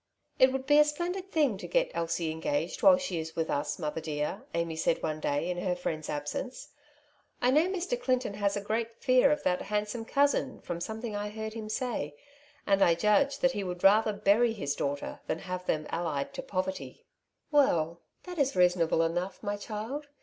''It 0.39 0.51
would 0.51 0.65
be 0.65 0.79
a 0.79 0.83
splendid 0.83 1.31
thing 1.31 1.59
to 1.59 1.67
get 1.67 1.91
Elsie 1.93 2.31
engaged 2.31 2.81
while 2.81 2.97
she 2.97 3.19
is 3.19 3.35
with 3.35 3.51
us, 3.51 3.77
mother 3.77 4.01
dear/* 4.01 4.47
Amy 4.55 4.75
said 4.75 5.03
one 5.03 5.19
day 5.19 5.47
in 5.47 5.59
her 5.59 5.75
friend's 5.75 6.09
absence. 6.09 6.69
''I 7.39 7.51
know 7.53 7.67
Mr. 7.67 8.01
Clinton 8.01 8.33
has 8.33 8.57
a 8.57 8.61
great 8.61 8.95
fear 8.99 9.29
of 9.31 9.43
that 9.43 9.61
handsome 9.61 10.05
cousin, 10.05 10.59
from 10.61 10.81
something 10.81 11.15
I 11.15 11.29
heard 11.29 11.53
him 11.53 11.69
say, 11.69 12.15
and 12.65 12.81
I 12.81 12.95
judge 12.95 13.37
that 13.41 13.51
he 13.51 13.63
would 13.63 13.83
rather 13.83 14.11
bury 14.11 14.53
his 14.53 14.73
daughter 14.75 15.19
than 15.27 15.37
have 15.37 15.67
them 15.67 15.85
allied 15.91 16.33
to 16.33 16.41
poverty/' 16.41 16.97
io6" 16.97 16.97
Two 16.97 16.97
Sides 16.97 16.97
to 16.97 17.01
every 17.03 17.51
Question!^ 17.51 17.73
'^ 17.73 17.75
Well, 17.75 18.01
that 18.23 18.39
is 18.39 18.55
reasonable 18.55 19.03
enough, 19.03 19.43
my 19.43 19.55
child. 19.55 20.07